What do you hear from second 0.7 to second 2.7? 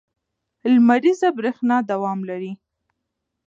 لمریزه برېښنا دوام لري.